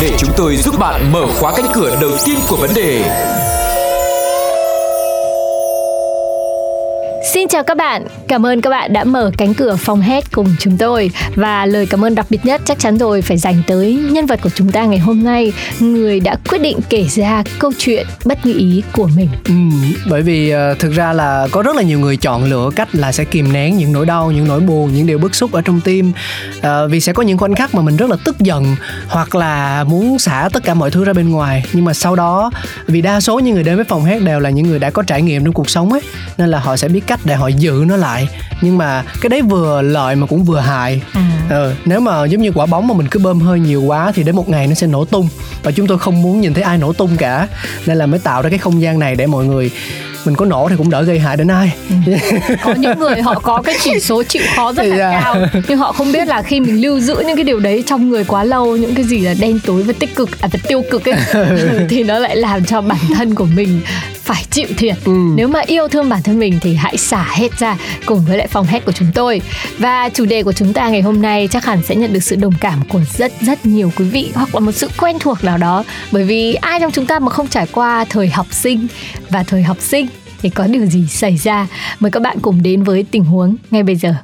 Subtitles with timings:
[0.00, 3.04] để chúng tôi giúp bạn mở khóa cánh cửa đầu tiên của vấn đề.
[7.34, 10.46] Xin chào các bạn, cảm ơn các bạn đã mở cánh cửa phòng hét cùng
[10.58, 11.10] chúng tôi.
[11.34, 14.40] Và lời cảm ơn đặc biệt nhất chắc chắn rồi phải dành tới nhân vật
[14.42, 18.46] của chúng ta ngày hôm nay Người đã quyết định kể ra câu chuyện bất
[18.46, 19.28] như ý của mình.
[19.44, 19.54] Ừ,
[20.10, 23.12] Bởi vì uh, thực ra là có rất là nhiều người chọn lựa cách là
[23.12, 25.80] sẽ kìm nén những nỗi đau, những nỗi buồn, những điều bức xúc ở trong
[25.80, 26.12] tim.
[26.58, 28.76] Uh, Vì sẽ có những khoảnh khắc mà mình rất là tức giận
[29.08, 31.64] Hoặc là muốn xả tất cả mọi thứ ra bên ngoài.
[31.72, 32.50] Nhưng mà sau đó
[32.86, 35.02] vì đa số những người đến với phòng hét đều là những người đã có
[35.02, 36.00] trải nghiệm trong cuộc sống ấy
[36.38, 38.28] Nên là họ sẽ biết cách để họ giữ nó lại.
[38.60, 41.02] Nhưng mà cái đấy vừa lợi mà cũng vừa hại.
[41.12, 41.30] À.
[41.50, 44.22] ừ, nếu mà giống như quả bóng mà mình cứ bơm hơi nhiều quá thì
[44.22, 45.28] đến một ngày nó sẽ nổ tung.
[45.62, 47.48] Và chúng tôi không muốn nhìn thấy ai nổ tung cả.
[47.86, 49.70] Nên là mới tạo ra cái không gian này để mọi người
[50.26, 51.74] mình có nổ thì cũng đỡ gây hại đến ai
[52.06, 52.12] ừ.
[52.62, 55.22] có những người họ có cái chỉ số chịu khó rất là yeah.
[55.22, 55.36] cao
[55.68, 58.24] nhưng họ không biết là khi mình lưu giữ những cái điều đấy trong người
[58.24, 61.08] quá lâu những cái gì là đen tối và tích cực à và tiêu cực
[61.08, 61.46] ấy
[61.88, 63.80] thì nó lại làm cho bản thân của mình
[64.24, 65.12] phải chịu thiệt ừ.
[65.34, 68.46] nếu mà yêu thương bản thân mình thì hãy xả hết ra cùng với lại
[68.46, 69.40] phòng hết của chúng tôi
[69.78, 72.36] và chủ đề của chúng ta ngày hôm nay chắc hẳn sẽ nhận được sự
[72.36, 75.58] đồng cảm của rất rất nhiều quý vị hoặc là một sự quen thuộc nào
[75.58, 78.86] đó bởi vì ai trong chúng ta mà không trải qua thời học sinh
[79.30, 80.06] và thời học sinh
[80.44, 81.66] thì có điều gì xảy ra
[82.00, 84.14] mời các bạn cùng đến với tình huống ngay bây giờ.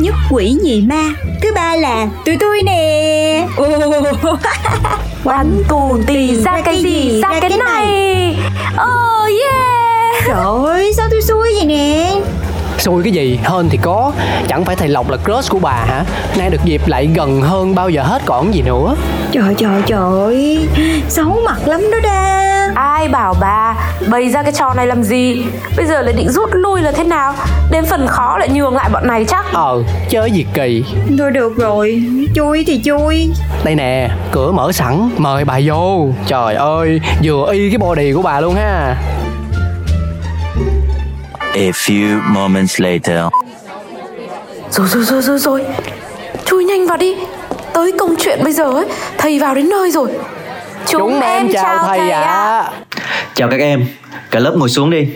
[0.00, 1.12] Nhất quỷ nhị ma
[1.42, 3.48] thứ ba là tụi tôi nè.
[5.24, 8.36] Quanh cuồng tì ra cái gì ra cái này?
[8.72, 10.24] oh yeah.
[10.26, 12.20] Trời ơi sao tôi xui vậy nè
[12.78, 13.40] xui cái gì?
[13.44, 14.12] Hơn thì có.
[14.48, 16.04] Chẳng phải thầy lộc là crush của bà hả?
[16.38, 18.96] Nay được dịp lại gần hơn bao giờ hết còn gì nữa.
[19.32, 20.68] Trời trời trời.
[21.08, 22.38] Xấu mặt lắm đó đa.
[22.74, 23.74] Ai bảo bà
[24.10, 25.44] bày ra cái trò này làm gì?
[25.76, 27.34] Bây giờ lại định rút lui là thế nào?
[27.70, 29.44] Đến phần khó lại nhường lại bọn này chắc.
[29.52, 30.84] Ờ chơi gì kỳ.
[31.18, 32.02] Thôi được rồi.
[32.34, 33.30] Chui thì chui.
[33.64, 35.10] Đây nè cửa mở sẵn.
[35.16, 36.08] Mời bà vô.
[36.26, 38.96] Trời ơi vừa y cái body của bà luôn ha
[41.54, 43.18] A few moments later.
[44.70, 45.64] Rồi rồi rồi rồi rồi.
[46.46, 47.16] Chui nhanh vào đi.
[47.74, 48.86] Tới công chuyện bây giờ ấy,
[49.18, 50.08] thầy vào đến nơi rồi.
[50.86, 52.20] Chúng, Chúng em, em chào thầy, ạ.
[52.20, 52.72] À.
[53.34, 53.86] Chào các em.
[54.30, 55.08] Cả lớp ngồi xuống đi.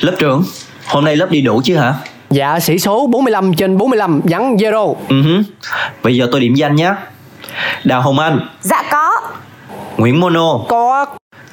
[0.00, 0.44] Lớp trưởng,
[0.86, 1.94] hôm nay lớp đi đủ chứ hả?
[2.30, 4.94] Dạ, sĩ số 45 trên 45 vắng zero.
[5.08, 5.36] Uh-huh.
[5.36, 5.42] Ừ
[6.02, 6.94] Bây giờ tôi điểm danh nhé.
[7.84, 8.40] Đào Hồng Anh.
[8.60, 9.20] Dạ có.
[9.96, 10.58] Nguyễn Mono.
[10.68, 11.06] Có.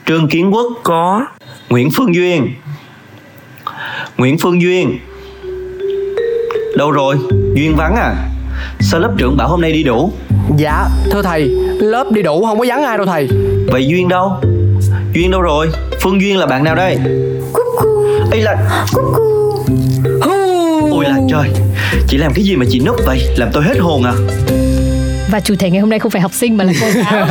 [0.06, 0.68] Trương Kiến Quốc.
[0.84, 1.26] Có.
[1.70, 2.54] Nguyễn Phương Duyên.
[4.18, 5.00] Nguyễn Phương Duyên
[6.78, 7.16] Đâu rồi?
[7.56, 8.16] Duyên vắng à?
[8.80, 10.12] Sao lớp trưởng bảo hôm nay đi đủ?
[10.58, 13.28] Dạ, thưa thầy, lớp đi đủ không có vắng ai đâu thầy
[13.68, 14.32] Vậy Duyên đâu?
[15.14, 15.70] Duyên đâu rồi?
[16.02, 16.98] Phương Duyên là bạn nào đây?
[17.54, 17.90] Cuckoo
[18.32, 19.24] Ây là Cuckoo
[20.92, 21.50] Ôi là trời
[22.08, 23.20] Chị làm cái gì mà chị núp vậy?
[23.38, 24.14] Làm tôi hết hồn à
[25.28, 27.28] và chủ thể ngày hôm nay không phải học sinh mà là cô giáo.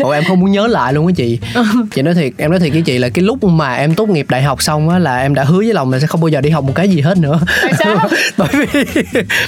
[0.02, 1.38] Ủa em không muốn nhớ lại luôn á chị.
[1.94, 4.26] Chị nói thiệt em nói thiệt với chị là cái lúc mà em tốt nghiệp
[4.28, 6.40] đại học xong á là em đã hứa với lòng là sẽ không bao giờ
[6.40, 7.40] đi học một cái gì hết nữa.
[7.62, 7.96] Tại sao?
[8.36, 8.92] Bởi vì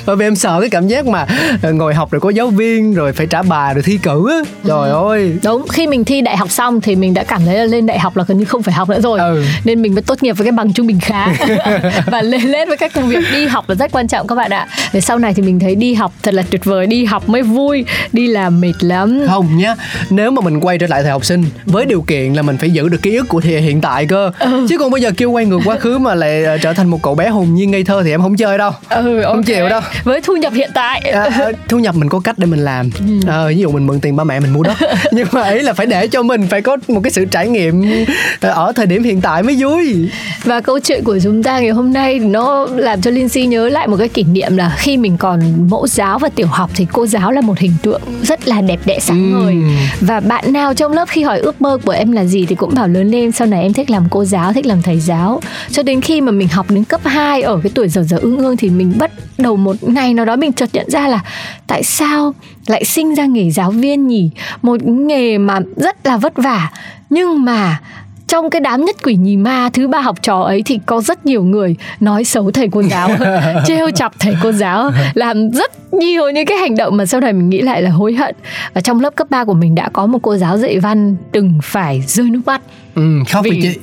[0.06, 1.26] bởi vì em sợ cái cảm giác mà
[1.62, 4.36] ngồi học rồi có giáo viên rồi phải trả bài rồi thi cử á.
[4.66, 5.08] Trời ừ.
[5.08, 5.32] ơi.
[5.44, 7.98] Đúng khi mình thi đại học xong thì mình đã cảm thấy là lên đại
[7.98, 9.18] học là gần như không phải học nữa rồi.
[9.18, 9.44] Ừ.
[9.64, 11.26] nên mình mới tốt nghiệp với cái bằng trung bình khá.
[12.06, 14.50] Và lên lên với các công việc đi học là rất quan trọng các bạn
[14.50, 14.68] ạ.
[14.92, 17.42] Để sau này thì mình thấy đi học thật là tuyệt vời đi học mới
[17.42, 19.20] vui vui đi làm mệt lắm.
[19.28, 19.74] Không nhá
[20.10, 22.70] nếu mà mình quay trở lại thời học sinh với điều kiện là mình phải
[22.70, 24.30] giữ được ký ức của thì hiện tại cơ.
[24.38, 24.66] Ừ.
[24.68, 27.02] chứ còn bây giờ kêu quay ngược quá khứ mà lại ờ, trở thành một
[27.02, 28.70] cậu bé hồn nhiên ngây thơ thì em không chơi đâu.
[28.90, 29.42] Ừ, không okay.
[29.42, 29.80] chịu đâu.
[30.04, 31.00] Với thu nhập hiện tại.
[31.00, 32.90] À, à, thu nhập mình có cách để mình làm.
[32.98, 33.28] Ừ.
[33.28, 34.76] à, ví dụ mình mượn tiền ba mẹ mình mua đất.
[35.12, 38.04] Nhưng mà ấy là phải để cho mình phải có một cái sự trải nghiệm
[38.40, 40.08] ở thời điểm hiện tại mới vui.
[40.44, 43.68] Và câu chuyện của chúng ta ngày hôm nay nó làm cho Linh Si nhớ
[43.68, 45.40] lại một cái kỷ niệm là khi mình còn
[45.70, 48.80] mẫu giáo và tiểu học thì cô giáo là một hình tượng rất là đẹp
[48.84, 49.56] đẽ sáng ngời.
[50.00, 52.74] Và bạn nào trong lớp khi hỏi ước mơ của em là gì thì cũng
[52.74, 55.40] bảo lớn lên sau này em thích làm cô giáo thích làm thầy giáo.
[55.70, 58.38] Cho đến khi mà mình học đến cấp 2 ở cái tuổi giờ giờ ương
[58.38, 61.20] ương thì mình bắt đầu một ngày nào đó mình chợt nhận ra là
[61.66, 62.34] tại sao
[62.66, 64.30] lại sinh ra nghề giáo viên nhỉ?
[64.62, 66.70] Một nghề mà rất là vất vả
[67.10, 67.80] nhưng mà
[68.26, 71.26] trong cái đám nhất quỷ nhì ma thứ ba học trò ấy thì có rất
[71.26, 73.10] nhiều người nói xấu thầy cô giáo
[73.66, 77.32] trêu chọc thầy cô giáo làm rất nhiều những cái hành động mà sau này
[77.32, 78.34] mình nghĩ lại là hối hận.
[78.74, 81.58] Và trong lớp cấp 3 của mình đã có một cô giáo dạy văn từng
[81.62, 82.60] phải rơi nước mắt
[82.94, 83.78] ừ, khóc vì, chị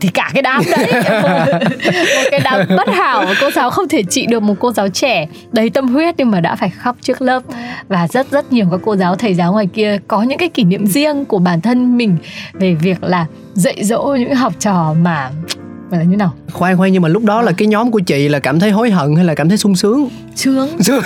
[0.00, 0.92] thì cả cái đám đấy.
[2.16, 5.26] Một cái đám bất hảo cô giáo không thể trị được một cô giáo trẻ.
[5.52, 7.42] Đầy tâm huyết nhưng mà đã phải khóc trước lớp.
[7.88, 10.64] Và rất rất nhiều các cô giáo thầy giáo ngoài kia có những cái kỷ
[10.64, 12.16] niệm riêng của bản thân mình
[12.52, 15.30] về việc là dạy dỗ những học trò mà
[15.92, 16.32] phải là như nào?
[16.52, 18.90] Khoan khoan nhưng mà lúc đó là cái nhóm của chị là cảm thấy hối
[18.90, 20.08] hận hay là cảm thấy sung sướng?
[20.34, 20.68] Sướng.
[20.80, 21.02] Sướng.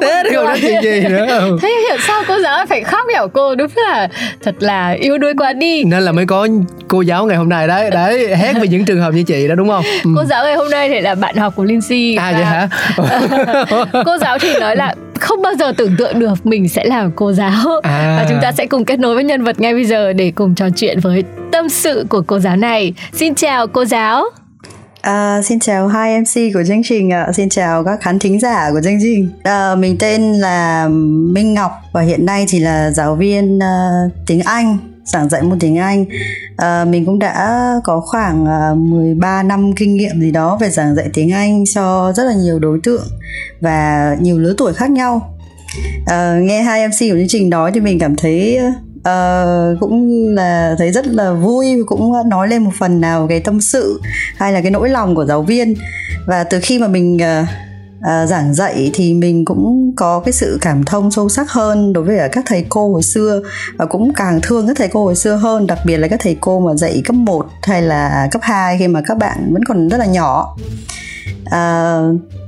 [0.00, 1.26] Thế thì còn nói chuyện gì nữa?
[1.62, 4.08] Thế hiểu sao cô giáo phải khóc hiểu cô đúng là
[4.42, 5.84] thật là yêu đuối quá đi.
[5.84, 6.48] Nên là mới có
[6.88, 7.90] cô giáo ngày hôm nay đấy.
[7.90, 9.84] Đấy hét về những trường hợp như chị đó đúng không?
[10.04, 10.10] Ừ.
[10.16, 12.16] cô giáo ngày hôm nay thì là bạn học của Linh Si.
[12.16, 12.68] À vậy hả?
[14.04, 17.32] Cô giáo thì nói là không bao giờ tưởng tượng được mình sẽ là cô
[17.32, 17.80] giáo.
[17.82, 18.16] À.
[18.18, 20.54] và chúng ta sẽ cùng kết nối với nhân vật ngay bây giờ để cùng
[20.54, 22.94] trò chuyện với tâm sự của cô giáo này.
[23.12, 24.24] Xin chào cô giáo.
[25.00, 28.70] À, xin chào hai MC của chương trình ạ, xin chào các khán thính giả
[28.72, 29.30] của chương trình.
[29.42, 30.88] À, mình tên là
[31.32, 35.58] Minh Ngọc và hiện nay thì là giáo viên uh, tiếng Anh, giảng dạy môn
[35.58, 36.04] tiếng Anh.
[36.56, 40.94] À, mình cũng đã có khoảng ờ, 13 năm kinh nghiệm gì đó về giảng
[40.94, 43.06] dạy tiếng Anh cho rất là nhiều đối tượng
[43.60, 45.34] và nhiều lứa tuổi khác nhau.
[46.06, 48.58] À, nghe hai MC của chương trình nói thì mình cảm thấy
[48.98, 53.60] uh, cũng là thấy rất là vui cũng nói lên một phần nào cái tâm
[53.60, 54.00] sự
[54.36, 55.74] hay là cái nỗi lòng của giáo viên
[56.26, 57.48] và từ khi mà mình uh,
[58.06, 62.04] à, giảng dạy thì mình cũng có cái sự cảm thông sâu sắc hơn đối
[62.04, 63.42] với các thầy cô hồi xưa.
[63.76, 66.36] Và cũng càng thương các thầy cô hồi xưa hơn đặc biệt là các thầy
[66.40, 69.88] cô mà dạy cấp 1 hay là cấp 2 khi mà các bạn vẫn còn
[69.88, 70.56] rất là nhỏ.
[71.44, 71.98] À,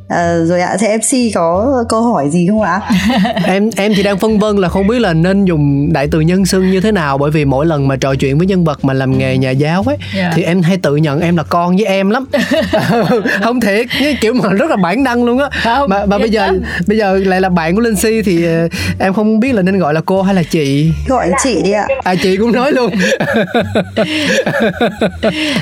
[0.09, 2.81] À, rồi ạ, thế MC có câu hỏi gì không ạ?
[3.45, 6.47] em em thì đang phân vân là không biết là nên dùng đại từ nhân
[6.47, 8.95] xưng như thế nào bởi vì mỗi lần mà trò chuyện với nhân vật mà
[8.95, 10.15] làm nghề nhà giáo ấy yeah.
[10.15, 10.33] Dạ.
[10.35, 12.27] thì em hay tự nhận em là con với em lắm.
[13.43, 15.49] không thiệt, như kiểu mà rất là bản năng luôn á.
[15.89, 16.61] Mà mà bây giờ lắm.
[16.87, 18.69] bây giờ lại là bạn của Linh Si thì ờ,
[18.99, 20.93] em không biết là nên gọi là cô hay là chị.
[21.09, 21.87] Gọi chị đi ạ.
[22.05, 22.91] À chị cũng nói luôn.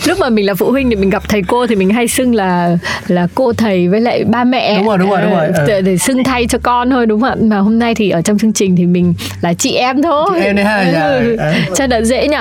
[0.06, 2.34] Lúc mà mình là phụ huynh thì mình gặp thầy cô thì mình hay xưng
[2.34, 4.76] là là cô thầy với lại ba mẹ.
[4.76, 5.48] Đúng rồi đúng rồi đúng rồi.
[5.66, 7.36] Để, để xưng thay cho con thôi đúng không ạ?
[7.40, 10.30] Mà hôm nay thì ở trong chương trình thì mình là chị em thôi.
[10.34, 11.36] Chị em đấy ha ừ.
[11.38, 11.54] dạ.
[11.74, 12.36] cho đỡ dễ nhỉ?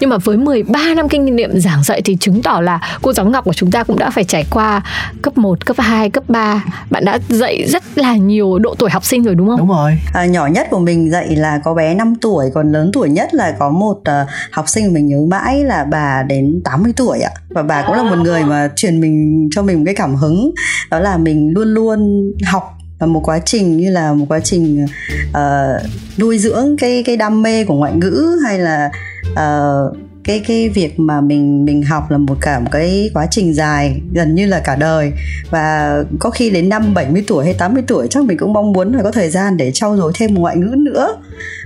[0.00, 3.26] Nhưng mà với 13 năm kinh nghiệm giảng dạy thì chứng tỏ là cô giáo
[3.26, 4.82] Ngọc của chúng ta cũng đã phải trải qua
[5.22, 9.04] cấp 1, cấp 2, cấp 3 bạn đã dạy rất là nhiều độ tuổi học
[9.04, 9.58] sinh rồi đúng không?
[9.58, 9.98] Đúng rồi.
[10.14, 13.34] À, nhỏ nhất của mình dạy là có bé 5 tuổi còn lớn tuổi nhất
[13.34, 17.30] là có một uh, học sinh mình nhớ mãi là bà đến 80 tuổi ạ.
[17.50, 20.50] Và bà cũng là một người mà truyền mình cho mình một cái cảm hứng.
[20.90, 24.86] Đó là mình luôn luôn học và một quá trình như là một quá trình
[25.30, 28.90] uh, nuôi dưỡng cái cái đam mê của ngoại ngữ hay là
[29.32, 33.54] uh, cái cái việc mà mình mình học là một cả một cái quá trình
[33.54, 35.12] dài gần như là cả đời.
[35.50, 38.92] Và có khi đến năm 70 tuổi hay 80 tuổi chắc mình cũng mong muốn
[38.92, 41.16] là có thời gian để trau dồi thêm một ngoại ngữ nữa.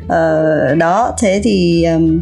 [0.04, 2.20] Uh, đó thế thì um,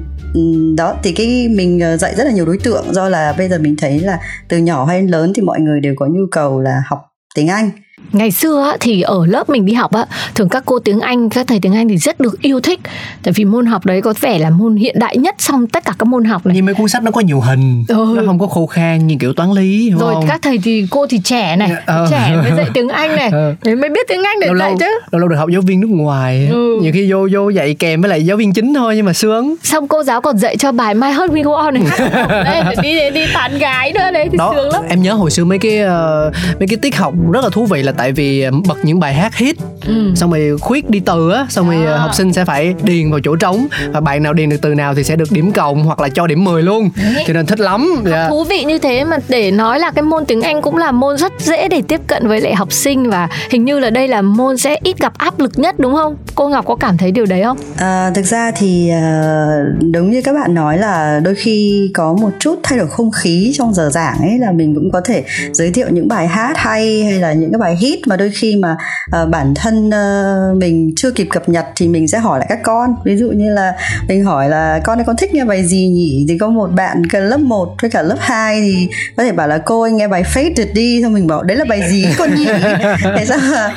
[0.77, 2.85] đó thì cái mình dạy rất là nhiều đối tượng.
[2.95, 4.19] Do là bây giờ mình thấy là
[4.49, 7.71] từ nhỏ hay lớn thì mọi người đều có nhu cầu là học tiếng Anh
[8.13, 11.47] ngày xưa thì ở lớp mình đi học á thường các cô tiếng Anh các
[11.47, 12.81] thầy tiếng Anh thì rất được yêu thích
[13.23, 15.93] tại vì môn học đấy có vẻ là môn hiện đại nhất trong tất cả
[15.99, 18.15] các môn học này nhưng mấy cuốn sách nó có nhiều hình ừ.
[18.17, 20.25] nó không có khô khan như kiểu toán lý đúng rồi không?
[20.29, 22.07] các thầy thì cô thì trẻ này ừ.
[22.11, 23.77] trẻ mới dạy tiếng Anh này ừ.
[23.77, 25.91] mới biết tiếng Anh để lâu dạy chứ lâu lâu được học giáo viên nước
[25.91, 26.79] ngoài ừ.
[26.83, 29.55] nhiều khi vô vô dạy kèm với lại giáo viên chính thôi nhưng mà sướng
[29.63, 33.11] xong cô giáo còn dạy cho bài My Heart Will Go On này đi đi,
[33.11, 35.81] đi tán gái nữa đấy thì Đó, sướng lắm em nhớ hồi xưa mấy cái
[35.85, 39.15] uh, mấy cái tiết học rất là thú vị là tại vì bật những bài
[39.15, 40.13] hát hit ừ.
[40.17, 41.97] xong rồi khuyết đi từ á xong rồi à.
[41.97, 44.95] học sinh sẽ phải điền vào chỗ trống và bạn nào điền được từ nào
[44.95, 47.25] thì sẽ được điểm cộng hoặc là cho điểm 10 luôn Đấy.
[47.27, 48.07] cho nên thích lắm yeah.
[48.07, 48.29] Dạ.
[48.29, 51.17] thú vị như thế mà để nói là cái môn tiếng Anh cũng là môn
[51.17, 54.23] rất dễ để tiếp cận với lại học sinh và hình như là đây là
[54.23, 57.27] môn sẽ ít gặp áp lực nhất đúng không cô Ngọc có cảm thấy điều
[57.27, 61.91] đấy không à, thực ra thì uh, đúng như các bạn nói là đôi khi
[61.95, 65.01] có một chút thay đổi không khí trong giờ giảng ấy là mình cũng có
[65.05, 68.31] thể giới thiệu những bài hát hay hay là những cái bài hit mà đôi
[68.31, 68.77] khi mà
[69.23, 72.59] uh, bản thân uh, mình chưa kịp cập nhật thì mình sẽ hỏi lại các
[72.63, 72.95] con.
[73.05, 73.73] Ví dụ như là
[74.09, 76.27] mình hỏi là con ơi con thích nghe bài gì nhỉ?
[76.29, 79.59] Thì có một bạn lớp 1 với cả lớp 2 thì có thể bảo là
[79.59, 81.03] cô ơi nghe bài Faded đi.
[81.03, 82.47] Xong mình bảo đấy là bài gì con nhỉ?
[83.03, 83.75] Thế sao là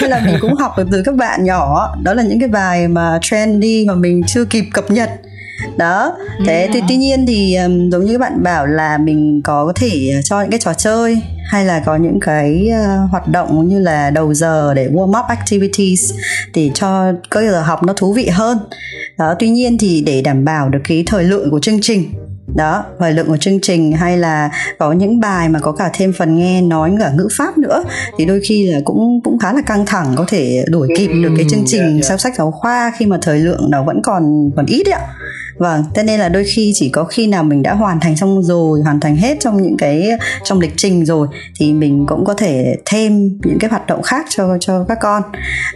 [0.00, 1.94] thế là mình cũng học được từ các bạn nhỏ.
[2.02, 5.10] Đó là những cái bài mà trendy mà mình chưa kịp cập nhật
[5.76, 10.20] đó thế thì tuy nhiên thì um, giống như bạn bảo là mình có thể
[10.24, 14.10] cho những cái trò chơi hay là có những cái uh, hoạt động như là
[14.10, 16.12] đầu giờ để warm up activities
[16.54, 18.58] để cho cái giờ học nó thú vị hơn.
[19.18, 22.12] Đó tuy nhiên thì để đảm bảo được cái thời lượng của chương trình
[22.54, 26.12] đó thời lượng của chương trình hay là có những bài mà có cả thêm
[26.12, 27.84] phần nghe nói cả ngữ pháp nữa
[28.18, 31.30] thì đôi khi là cũng cũng khá là căng thẳng có thể đuổi kịp được
[31.36, 32.04] cái chương trình yeah, yeah.
[32.04, 35.00] sao sách giáo khoa khi mà thời lượng nó vẫn còn còn ít ạ
[35.58, 38.42] vâng thế nên là đôi khi chỉ có khi nào mình đã hoàn thành xong
[38.42, 40.08] rồi hoàn thành hết trong những cái
[40.44, 41.28] trong lịch trình rồi
[41.60, 45.22] thì mình cũng có thể thêm những cái hoạt động khác cho cho các con.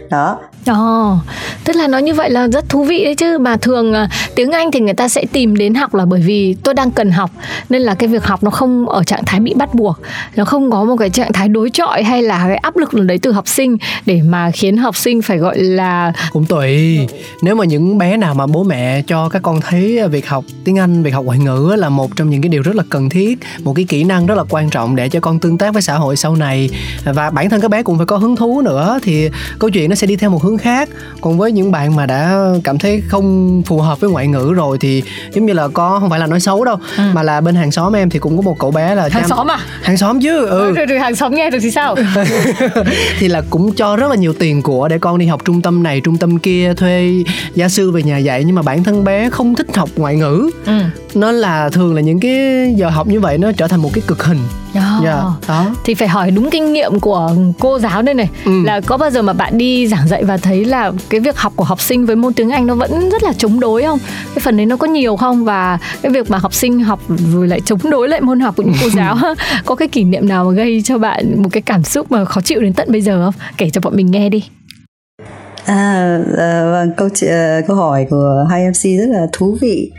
[0.09, 0.39] Đó.
[0.67, 1.17] Ồ,
[1.63, 3.37] tức là nói như vậy là rất thú vị đấy chứ.
[3.37, 6.55] Mà thường à, tiếng Anh thì người ta sẽ tìm đến học là bởi vì
[6.63, 7.31] tôi đang cần học
[7.69, 9.99] Nên là cái việc học nó không ở trạng thái bị bắt buộc.
[10.35, 13.03] Nó không có một cái trạng thái đối chọi hay là cái áp lực nào
[13.03, 16.99] đấy từ học sinh Để mà khiến học sinh phải gọi là cũng tùy.
[17.41, 20.79] Nếu mà những bé nào mà bố mẹ cho các con thấy việc học tiếng
[20.79, 23.39] anh việc học ngoại ngữ là một trong những cái điều rất là cần thiết
[23.63, 25.95] một cái kỹ năng rất là quan trọng để cho con tương tác với xã
[25.95, 26.69] hội sau này.
[27.05, 29.95] Và bản thân các bé cũng phải có hứng thú nữa thì câu chuyện nó
[29.95, 30.89] sẽ đi theo một hướng khác.
[31.21, 34.77] Còn với những bạn mà đã cảm thấy không phù hợp với ngoại ngữ rồi
[34.81, 37.03] thì giống như là có không phải là nói xấu đâu Ừ.
[37.13, 39.27] mà là bên hàng xóm em thì cũng có một cậu bé là hàng cha-
[39.27, 39.59] xóm à?
[39.81, 40.73] Hàng xóm chứ ừ.
[40.75, 41.95] Rồi, rồi hàng xóm nghe được thì sao?
[43.19, 45.83] Thì là cũng cho rất là nhiều tiền của để con đi học trung tâm
[45.83, 47.23] này trung tâm kia thuê
[47.55, 48.43] gia sư về nhà dạy.
[48.43, 50.81] Nhưng mà bản thân bé không thích học ngoại ngữ ừ.
[51.15, 54.01] nó là thường là những cái giờ học như vậy nó trở thành một cái
[54.07, 54.37] cực hình
[54.73, 55.01] Đó.
[55.03, 58.63] dạ đó Thì phải hỏi đúng kinh nghiệm của cô giáo đây này Ừ.
[58.63, 61.53] Là có bao giờ mà bạn đi giảng dạy và thấy là cái việc học
[61.55, 63.99] của học sinh với môn tiếng Anh nó vẫn rất là chống đối không?
[64.35, 65.45] Cái phần đấy nó có nhiều không?
[65.45, 66.99] Và cái việc mà học sinh học
[67.33, 69.17] rồi lại chống đối lại môn học của những cô giáo
[69.65, 72.41] Có cái kỷ niệm nào mà gây cho bạn một cái cảm xúc mà khó
[72.41, 73.33] chịu đến tận bây giờ không?
[73.57, 74.43] Kể cho bọn mình nghe đi
[75.65, 79.91] À, ờ, vâng, câu chuyện- ờ, câu hỏi của hai MC rất là thú vị.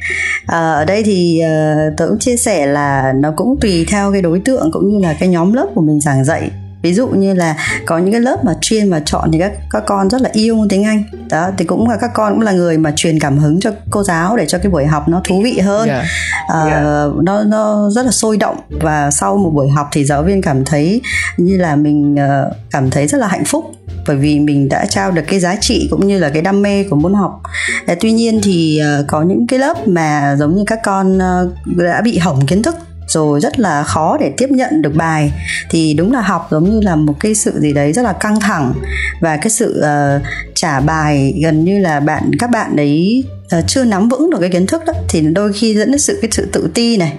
[0.47, 4.23] À, ở đây thì ờ, tớ cũng chia sẻ là nó cũng tùy theo cái
[4.23, 6.51] đối tượng cũng như là cái nhóm lớp của mình giảng dạy.
[6.83, 9.83] Ví dụ như là có những cái lớp mà chuyên mà chọn thì các các
[9.87, 11.03] con rất là yêu tiếng Anh.
[11.31, 14.03] Đó thì cũng là các con cũng là người mà truyền cảm hứng cho cô
[14.03, 15.89] giáo để cho cái buổi học nó thú vị hơn.
[15.89, 16.05] Dạ.
[16.49, 20.43] Ờ, nó nó rất là sôi động và sau một buổi học thì giáo viên
[20.43, 21.01] cảm thấy
[21.37, 23.65] như là mình ờ, cảm thấy rất là hạnh phúc
[24.11, 26.85] bởi vì mình đã trao được cái giá trị cũng như là cái đam mê
[26.85, 27.43] của môn học.
[27.87, 31.51] à, tuy nhiên thì ờ, có những cái lớp mà giống như các con ờ,
[31.65, 32.75] đã bị hỏng kiến thức
[33.09, 35.33] rồi rất là khó để tiếp nhận được bài
[35.71, 38.41] thì đúng là học giống như là một cái sự gì đấy rất là căng
[38.41, 38.73] thẳng
[39.21, 40.23] và cái sự uh,
[40.55, 44.39] trả bài gần như là bạn các bạn đấy uh, ờ, chưa nắm vững được
[44.41, 47.13] cái kiến thức đó thì đôi khi dẫn đến sự cái sự tự ti này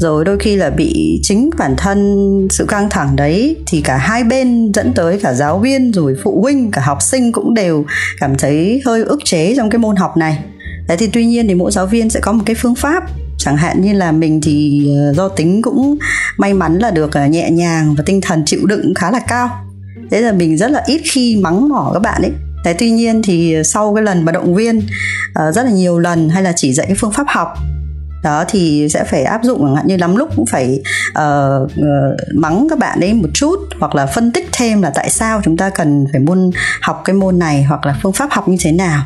[0.00, 4.24] rồi đôi khi là bị chính bản thân sự căng thẳng đấy thì cả hai
[4.24, 7.84] bên dẫn tới cả giáo viên rồi phụ huynh cả học sinh cũng đều
[8.20, 10.38] cảm thấy hơi ức chế trong cái môn học này.
[10.88, 13.02] Đấy thì tuy nhiên thì mỗi giáo viên sẽ có một cái phương pháp.
[13.38, 15.98] Chẳng hạn như là mình thì ờ, do tính cũng
[16.36, 19.50] may mắn là được ờ, nhẹ nhàng và tinh thần chịu đựng khá là cao.
[20.10, 22.32] Thế là mình rất là ít khi mắng mỏ các bạn ấy.
[22.64, 24.82] Đấy, tuy nhiên thì sau cái lần mà động viên
[25.34, 27.48] ờ, rất là nhiều lần hay là chỉ dạy cái phương pháp học
[28.22, 32.34] đó thì sẽ phải áp dụng chẳng hạn như lắm lúc cũng phải uh, uh,
[32.34, 35.56] mắng các bạn ấy một chút hoặc là phân tích thêm là tại sao chúng
[35.56, 36.50] ta cần phải môn
[36.82, 39.02] học cái môn này hoặc là phương pháp học như thế nào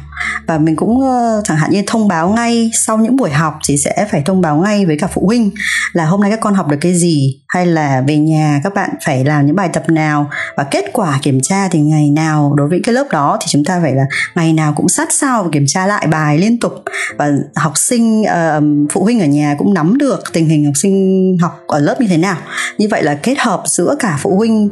[0.47, 3.77] và mình cũng ờ, chẳng hạn như thông báo ngay sau những buổi học thì
[3.77, 5.51] sẽ phải thông báo ngay với cả phụ huynh
[5.93, 8.91] là hôm nay các con học được cái gì, hay là về nhà các bạn
[9.05, 10.31] phải làm những bài tập nào.
[10.57, 13.65] Và kết quả kiểm tra thì ngày nào đối với cái lớp đó thì chúng
[13.65, 16.73] ta phải là ngày nào cũng sát sao và kiểm tra lại bài liên tục.
[17.17, 18.61] Và học sinh ờ,
[18.91, 22.07] phụ huynh ở nhà cũng nắm được tình hình học sinh học ở lớp như
[22.07, 22.37] thế nào.
[22.79, 24.69] Như vậy là kết hợp giữa cả phụ huynh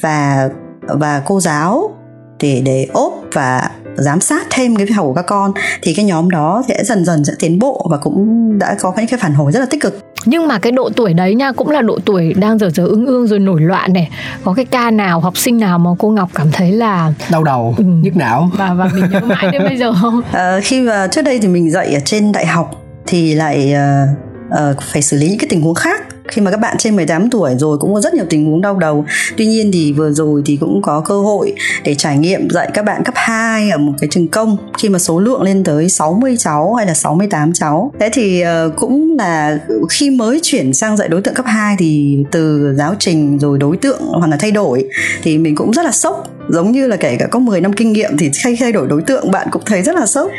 [0.00, 0.48] và
[0.88, 1.97] và cô giáo
[2.40, 5.52] để để ốp và giám sát thêm cái việc học của các con
[5.82, 9.06] thì cái nhóm đó sẽ dần dần sẽ tiến bộ và cũng đã có những
[9.06, 11.70] cái phản hồi rất là tích cực Nhưng mà cái độ tuổi đấy nha cũng
[11.70, 14.10] là độ tuổi đang dở dở ương ương rồi nổi loạn này
[14.44, 17.74] Có cái ca nào học sinh nào mà cô Ngọc cảm thấy là đau đầu
[17.78, 17.84] Ừ.
[17.84, 20.20] nhức não và và mình nhớ mãi đến bây giờ không?
[20.32, 22.70] Ờ, khi mà trước đây thì mình dạy ở trên đại học
[23.06, 24.06] thì lại ờ,
[24.50, 27.30] ờ, phải xử lý những cái tình huống khác khi mà các bạn trên 18
[27.30, 29.04] tuổi rồi cũng có rất nhiều tình huống đau đầu.
[29.36, 31.54] Tuy nhiên thì vừa rồi thì cũng có cơ hội
[31.84, 34.56] để trải nghiệm dạy các bạn cấp 2 ở một cái trường công.
[34.78, 37.92] Khi mà số lượng lên tới 60 cháu hay là 68 cháu.
[38.00, 39.58] Thế thì ờ, cũng là
[39.90, 43.76] khi mới chuyển sang dạy đối tượng cấp 2 thì từ giáo trình rồi đối
[43.76, 44.84] tượng hoàn toàn thay đổi
[45.22, 46.28] thì mình cũng rất là sốc.
[46.48, 49.02] Giống như là kể cả có 10 năm kinh nghiệm thì khi thay đổi đối
[49.02, 50.30] tượng bạn cũng thấy rất là sốc.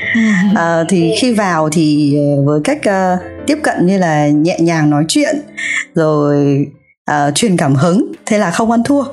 [0.55, 3.17] À, thì khi vào thì ờ, với cách ờ,
[3.48, 5.36] tiếp cận như là nhẹ nhàng nói chuyện
[5.95, 6.65] rồi
[7.05, 9.03] ờ, truyền cảm hứng thế là không ăn thua.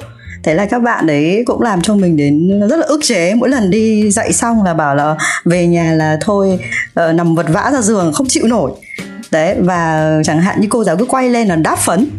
[0.43, 3.35] Thế là các bạn đấy cũng làm cho mình đến rất là ức chế.
[3.35, 6.59] Mỗi lần đi dạy xong là bảo là về nhà là thôi
[6.95, 8.71] ờ, nằm vật vã ra giường không chịu nổi
[9.31, 12.11] đấy và chẳng hạn như cô giáo cứ quay lên là đáp phấn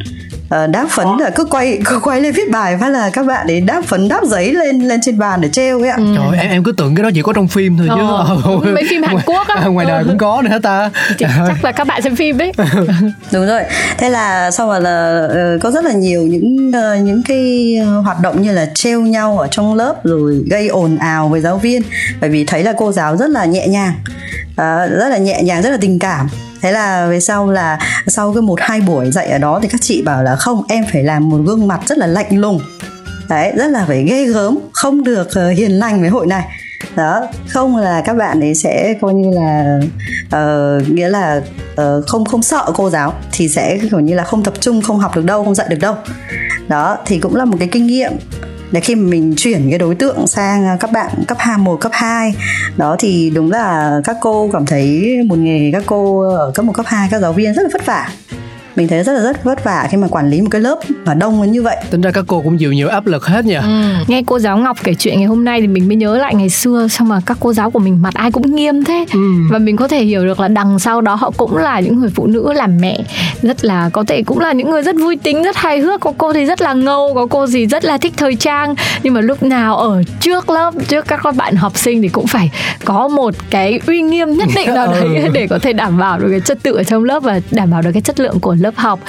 [0.47, 3.47] uh, đáp phấn là cứ quay cứ quay lên viết bài phát là các bạn
[3.47, 5.95] ấy đáp phấn đáp giấy lên lên trên bàn để treo ấy ạ.
[5.97, 6.15] Ừ.
[6.15, 8.01] Trời em em cứ tưởng cái đó chỉ có trong phim thôi chứ.
[8.43, 9.65] Ờ, mấy phim Hàn Quốc á.
[9.65, 10.91] Ngoài đời cũng có nữa ta.
[11.17, 11.29] Chắc
[11.63, 12.51] là các bạn xem phim đấy.
[13.31, 13.61] Đúng rồi.
[13.97, 18.19] Thế là sau rồi là uh, có rất là nhiều những uh, những cái hoạt
[18.21, 21.81] động như là treo nhau ở trong lớp rồi gây ồn ào với giáo viên
[22.21, 23.93] bởi vì thấy là cô giáo rất là nhẹ nhàng.
[24.51, 26.27] Uh, rất là nhẹ nhàng rất là tình cảm
[26.61, 29.81] thế là về sau là sau cái một hai buổi dạy ở đó thì các
[29.81, 32.59] chị bảo là không em phải làm một gương mặt rất là lạnh lùng.
[33.29, 36.45] Đấy rất là phải ghê gớm không được uh, hiền lành với hội này.
[36.95, 39.79] Đó không là các bạn ấy sẽ coi như là
[40.25, 41.41] uh, nghĩa là
[41.81, 44.99] uh, không không sợ cô giáo thì sẽ kiểu như là không tập trung không
[44.99, 45.95] học được đâu không dạy được đâu.
[46.67, 48.11] Đó thì cũng là một cái kinh nghiệm
[48.71, 51.75] là khi mà mình chuyển cái đối tượng sang à, các bạn cấp 2, 1,
[51.75, 52.33] cấp 2
[52.77, 56.73] đó thì đúng là các cô cảm thấy một nghề các cô ở cấp 1,
[56.73, 58.09] cấp 2 các giáo viên rất là vất vả
[58.77, 61.13] mình thấy rất là rất vất vả khi mà quản lý một cái lớp mà
[61.13, 61.77] đông như vậy.
[61.89, 63.53] Tính ra các cô cũng chịu nhiều áp lực hết nhỉ?
[63.55, 63.93] Ừ.
[64.07, 66.49] nghe cô giáo ngọc kể chuyện ngày hôm nay thì mình mới nhớ lại ngày
[66.49, 69.05] xưa xong mà các cô giáo của mình mặt ai cũng nghiêm thế.
[69.13, 69.19] Ừ.
[69.49, 72.09] và mình có thể hiểu được là đằng sau đó họ cũng là những người
[72.15, 72.99] phụ nữ làm mẹ.
[73.41, 76.01] Rất là có thể cũng là những người rất vui tính rất hài hước.
[76.01, 78.75] Có cô thì rất là ngâu có cô gì rất là thích thời trang.
[79.03, 82.51] Nhưng mà lúc nào ở trước lớp trước các bạn học sinh thì cũng phải
[82.85, 85.29] có một cái uy nghiêm nhất định nào đấy ừ.
[85.33, 87.81] để có thể đảm bảo được cái chất tự ở trong lớp và đảm bảo
[87.81, 88.99] được cái chất lượng của lớp lớp học.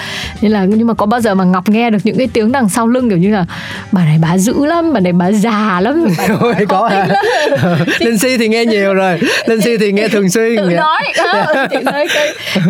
[0.41, 2.69] Nên là nhưng mà có bao giờ mà ngọc nghe được những cái tiếng đằng
[2.69, 3.45] sau lưng kiểu như là
[3.93, 6.89] bà này bà dữ lắm bà này bà già lắm bà Ôi, có.
[6.89, 7.07] hả
[8.01, 9.19] linh si thì nghe nhiều rồi.
[9.47, 10.57] Linh si thì nghe thường xuyên.
[10.57, 11.03] tự nói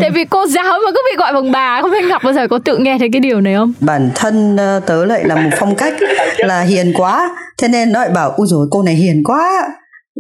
[0.01, 2.49] tại vì cô giáo mà cứ bị gọi bằng bà không biết ngọc bao giờ
[2.49, 3.73] có tự nghe thấy cái điều này không?
[3.81, 5.95] Bản thân ờ, tớ lại là một phong cách
[6.39, 7.31] là hiền quá.
[7.59, 9.51] Thế nên nó lại bảo ui rồi cô này hiền quá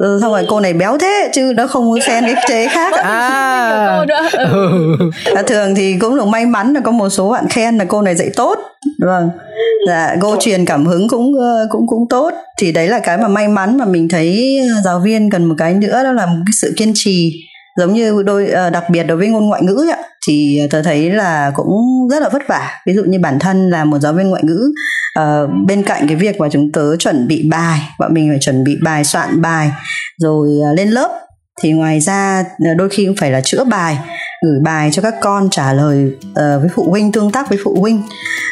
[0.02, 2.94] ừ, xong rồi cô này béo thế chứ nó không có khen cái chế khác.
[2.94, 4.04] À.
[4.32, 4.96] ừ.
[5.34, 8.02] à, thường thì cũng được may mắn là có một số bạn khen là cô
[8.02, 8.58] này dạy tốt.
[9.00, 9.30] Vâng.
[9.86, 12.32] Dạ cô truyền cảm hứng cũng ờ, cũng cũng tốt.
[12.58, 15.74] Thì đấy là cái mà may mắn mà mình thấy giáo viên cần một cái
[15.74, 17.32] nữa đó là một cái sự kiên trì
[17.78, 21.10] giống như đôi ờ, đặc biệt đối với ngôn ngoại ngữ ạ thì tôi thấy
[21.10, 22.70] là cũng rất là vất vả.
[22.86, 24.72] Ví dụ như bản thân là một giáo viên ngoại ngữ
[25.18, 28.64] uh, bên cạnh cái việc mà chúng tớ chuẩn bị bài bọn mình phải chuẩn
[28.64, 29.70] bị bài soạn bài
[30.16, 31.27] rồi ờ, lên lớp
[31.60, 33.98] thì ngoài ra ờ, đôi khi cũng phải là chữa bài
[34.42, 37.76] gửi bài cho các con trả lời uh, với phụ huynh tương tác với phụ
[37.80, 38.02] huynh.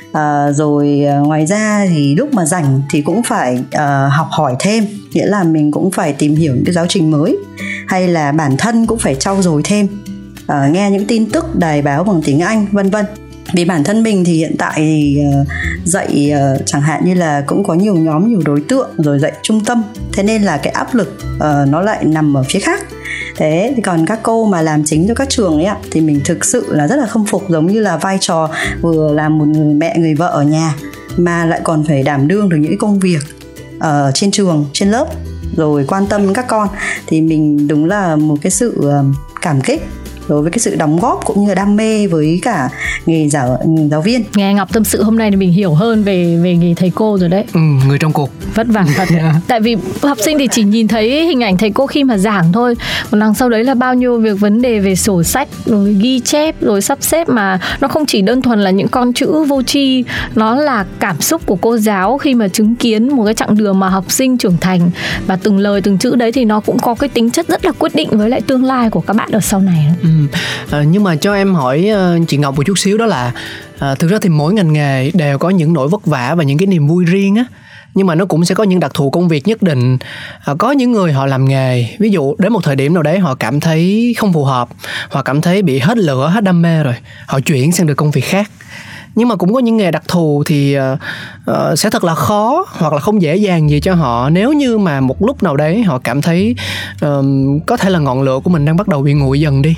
[0.06, 4.56] Uh, rồi uh, ngoài ra thì lúc mà rảnh thì cũng phải uh, học hỏi
[4.58, 4.86] thêm.
[5.12, 7.36] Nghĩa là mình cũng phải tìm hiểu những cái giáo trình mới
[7.88, 9.88] hay là bản thân cũng phải trau dồi thêm
[10.42, 13.04] uh, nghe những tin tức đài báo bằng tiếng anh vân vân
[13.52, 15.44] vì bản thân mình thì hiện tại thì ờ,
[15.84, 19.32] dạy ờ, chẳng hạn như là cũng có nhiều nhóm, nhiều đối tượng rồi dạy
[19.42, 19.82] trung tâm.
[20.12, 22.84] Thế nên là cái áp lực ờ, nó lại nằm ở phía khác.
[23.36, 26.20] Thế thì còn các cô mà làm chính cho các trường ấy ạ, thì mình
[26.24, 29.44] thực sự là rất là khâm phục, giống như là vai trò vừa làm một
[29.48, 30.74] người mẹ, người vợ ở nhà,
[31.16, 33.18] mà lại còn phải đảm đương được những công việc
[33.78, 35.06] ở trên trường, trên lớp,
[35.56, 36.68] rồi quan tâm các con.
[37.06, 38.90] Thì mình đúng là một cái sự
[39.42, 39.82] cảm kích
[40.28, 42.68] đối với cái sự đóng góp cũng như là đam mê với cả
[43.06, 43.58] nghề giáo
[43.90, 44.24] giáo viên.
[44.34, 47.18] Nghe ngọc tâm sự hôm nay thì mình hiểu hơn về về nghề thầy cô
[47.18, 47.44] rồi đấy.
[47.54, 48.30] Ừ, người trong cuộc.
[48.54, 49.08] Vất vả thật
[49.48, 52.52] tại vì học sinh thì chỉ nhìn thấy hình ảnh thầy cô khi mà giảng
[52.52, 52.74] thôi.
[53.10, 56.20] Còn đằng sau đấy là bao nhiêu việc vấn đề về sổ sách rồi ghi
[56.20, 59.62] chép rồi sắp xếp mà nó không chỉ đơn thuần là những con chữ vô
[59.62, 63.56] tri nó là cảm xúc của cô giáo khi mà chứng kiến một cái chặng
[63.56, 64.90] đường mà học sinh trưởng thành.
[65.26, 67.72] Và từng lời từng chữ đấy thì nó cũng có cái tính chất rất là
[67.78, 69.86] quyết định với lại tương lai của các bạn ở sau này.
[70.02, 70.08] Ừ
[70.70, 73.32] à, nhưng mà cho em hỏi ờ, chị ngọc một chút xíu đó là
[73.78, 76.58] à, thực ra thì mỗi ngành nghề đều có những nỗi vất vả và những
[76.58, 77.44] cái niềm vui riêng á.
[77.94, 79.98] Nhưng mà nó cũng sẽ có những đặc thù công việc nhất định.
[80.44, 83.18] À, có những người họ làm nghề ví dụ đến một thời điểm nào đấy
[83.18, 84.68] họ cảm thấy không phù hợp
[85.10, 86.94] hoặc cảm thấy bị hết lửa hết đam mê rồi
[87.26, 88.50] họ chuyển sang được công việc khác
[89.16, 92.92] nhưng mà cũng có những nghề đặc thù thì uh, sẽ thật là khó hoặc
[92.92, 94.30] là không dễ dàng gì cho họ.
[94.30, 96.56] Nếu như mà một lúc nào đấy họ cảm thấy
[97.00, 99.74] um, có thể là ngọn lửa của mình đang bắt đầu bị nguội dần đi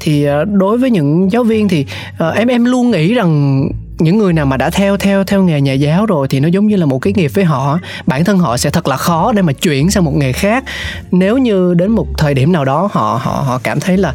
[0.00, 1.86] thì uh, đối với những giáo viên thì
[2.28, 3.62] uh, em em luôn nghĩ rằng
[3.98, 6.66] những người nào mà đã theo theo theo nghề nhà giáo rồi thì nó giống
[6.66, 7.78] như là một cái nghiệp với họ.
[8.06, 10.64] Bản thân họ sẽ thật là khó để mà chuyển sang một nghề khác.
[11.10, 14.14] Nếu như đến một thời điểm nào đó họ họ họ cảm thấy là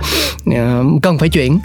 [0.50, 1.60] uh, cần phải chuyển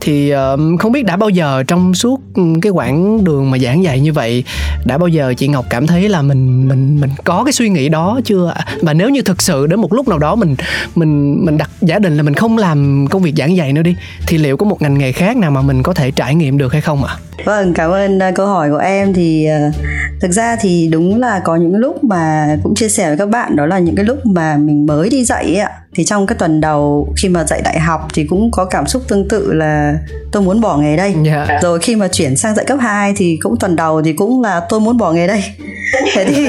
[0.00, 2.20] thì uh, không biết đã bao giờ trong suốt
[2.62, 4.44] cái quãng đường mà giảng dạy như vậy
[4.84, 7.88] đã bao giờ chị Ngọc cảm thấy là mình mình mình có cái suy nghĩ
[7.88, 10.56] đó chưa và nếu như thực sự đến một lúc nào đó mình
[10.94, 13.96] mình mình đặt giả định là mình không làm công việc giảng dạy nữa đi
[14.26, 16.72] thì liệu có một ngành nghề khác nào mà mình có thể trải nghiệm được
[16.72, 17.16] hay không ạ?
[17.16, 17.44] À?
[17.44, 19.74] Vâng, cảm ơn ờ, câu hỏi của em thì uh,
[20.20, 23.56] thực ra thì đúng là có những lúc mà cũng chia sẻ với các bạn
[23.56, 26.36] đó là những cái lúc mà mình mới đi dạy ấy ạ thì trong cái
[26.38, 29.87] tuần đầu khi mà dạy đại học thì cũng có cảm xúc tương tự là
[30.32, 31.14] tôi muốn bỏ nghề đây.
[31.24, 31.48] Yeah.
[31.48, 31.58] Dạ.
[31.62, 34.60] Rồi khi mà chuyển sang dạy cấp 2 thì cũng tuần đầu thì cũng là
[34.68, 35.44] tôi muốn bỏ nghề đây.
[36.14, 36.48] Thế thì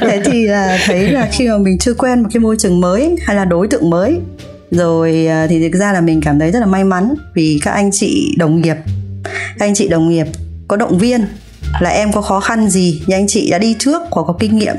[0.00, 3.16] thế thì là thấy là khi mà mình chưa quen một cái môi trường mới
[3.26, 4.18] hay là đối tượng mới
[4.70, 7.70] rồi uh, thì thực ra là mình cảm thấy rất là may mắn vì các
[7.70, 8.76] anh chị đồng nghiệp
[9.58, 10.26] các anh chị đồng nghiệp
[10.68, 11.26] có động viên
[11.80, 14.58] là em có khó khăn gì nhưng anh chị đã đi trước hoặc có kinh
[14.58, 14.76] nghiệm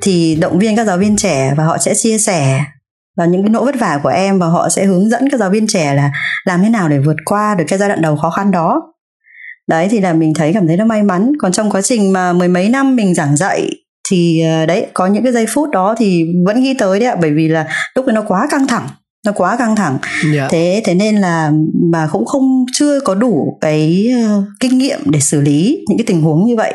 [0.00, 2.64] thì động viên các giáo viên trẻ và họ sẽ chia sẻ
[3.20, 5.50] và những cái nỗi vất vả của em và họ sẽ hướng dẫn các giáo
[5.50, 6.12] viên trẻ là
[6.44, 8.82] làm thế nào để vượt qua được cái giai đoạn đầu khó khăn đó
[9.68, 12.32] đấy thì là mình thấy cảm thấy nó may mắn còn trong quá trình mà
[12.32, 13.70] mười mấy năm mình giảng dạy
[14.10, 17.16] thì ờ, đấy có những cái giây phút đó thì vẫn ghi tới đấy ạ
[17.20, 18.88] bởi vì là lúc ấy nó quá căng thẳng
[19.26, 20.34] nó quá căng thẳng yeah.
[20.34, 20.48] Dạ.
[20.50, 21.52] thế thế nên là
[21.92, 26.04] mà cũng không chưa có đủ cái uh, kinh nghiệm để xử lý những cái
[26.06, 26.74] tình huống như vậy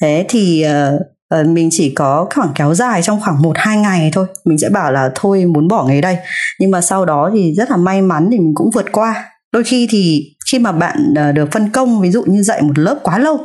[0.00, 1.00] thế thì uh,
[1.34, 4.26] uh, mình chỉ có khoảng kéo dài trong khoảng một hai ngày thôi.
[4.44, 6.16] Mình sẽ bảo là thôi muốn bỏ nghề đây.
[6.60, 9.24] Nhưng mà sau đó thì rất là may mắn thì mình cũng vượt qua.
[9.52, 12.78] Đôi khi thì khi mà bạn uh, được phân công ví dụ như dạy một
[12.78, 13.38] lớp quá lâu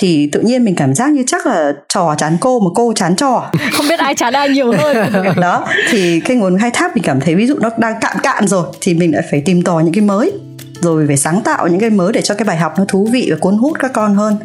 [0.00, 3.16] thì tự nhiên mình cảm giác như chắc là trò chán cô mà cô chán
[3.16, 3.50] trò.
[3.72, 5.12] Không biết ai chán ai nhiều hơn.
[5.40, 8.48] Đó thì cái nguồn khai thác mình cảm thấy ví dụ nó đang cạn cạn
[8.48, 10.32] rồi thì mình lại phải tìm tòi những cái mới
[10.80, 13.28] rồi phải sáng tạo những cái mới để cho cái bài học nó thú vị
[13.30, 14.36] và cuốn hút các con hơn.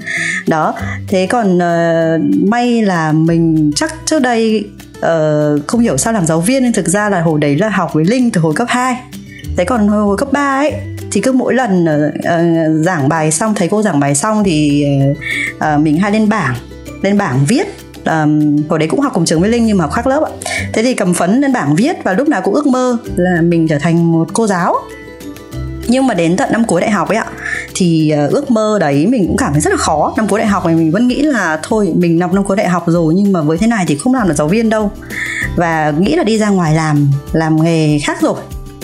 [0.48, 0.76] Đó
[1.08, 6.42] thế còn uh, may là mình chắc trước đây uh, không hiểu sao làm giáo
[6.42, 8.98] viên nhưng thực ra là hồi đấy là học với linh từ hồi cấp 2
[9.58, 10.74] thế còn hồi, hồi cấp 3 ấy
[11.12, 14.86] thì cứ mỗi lần uh, giảng bài xong thấy cô giảng bài xong thì
[15.56, 16.56] uh, mình hay lên bảng
[17.02, 17.68] lên bảng viết.
[18.06, 20.32] Um, hồi đấy cũng học cùng trường với linh nhưng mà học khác lớp ạ.
[20.74, 23.68] Thế thì cầm phấn lên bảng viết và lúc nào cũng ước mơ là mình
[23.68, 24.76] trở thành một cô giáo
[25.88, 27.26] nhưng mà đến tận năm cuối đại học ấy ạ,
[27.76, 30.14] thì ờ, ước mơ đấy mình cũng cảm thấy rất là khó.
[30.18, 32.70] Năm cuối đại học này mình vẫn nghĩ là thôi, mình năm năm cuối đại
[32.70, 34.92] học rồi nhưng mà với thế này thì không làm được giáo viên đâu.
[35.56, 38.36] Và nghĩ là đi ra ngoài làm làm nghề khác rồi.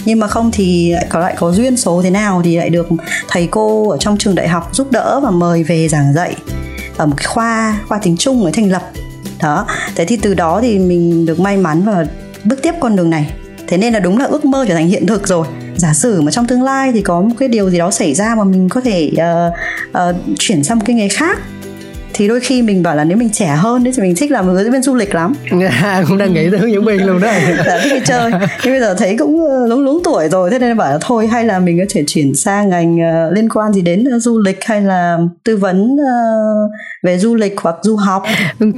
[0.05, 2.87] Nhưng mà không thì lại có lại có duyên số thế nào thì lại được
[3.27, 6.35] thầy cô ở trong trường đại học giúp đỡ và mời về giảng dạy
[6.97, 8.89] ở một cái khoa khoa tiếng Trung mới thành lập.
[9.41, 12.05] Đó, thế thì từ đó thì mình được may mắn và
[12.43, 13.33] bước tiếp con đường này.
[13.67, 15.47] Thế nên là đúng là ước mơ trở thành hiện thực rồi
[15.79, 18.35] giả sử mà trong tương lai thì có một cái điều gì đó xảy ra
[18.35, 19.53] mà mình có thể uh,
[20.09, 21.39] uh, chuyển sang một cái nghề khác
[22.19, 24.63] thì đôi khi mình bảo là nếu mình trẻ hơn thì mình thích làm hướng
[24.63, 25.33] dẫn viên du lịch lắm.
[25.81, 27.27] À, cũng đang nghĩ tới hướng dẫn viên luôn đó.
[27.65, 28.31] Dạ, thích đi chơi.
[28.63, 31.27] Nhưng bây giờ thấy cũng ờ, lúng lúng tuổi rồi thế nên bảo là thôi
[31.27, 34.39] hay là mình có thể chuyển sang ngành uh, liên quan gì đến uh, du
[34.39, 36.71] lịch hay là tư vấn uh,
[37.03, 38.23] về du lịch hoặc du học.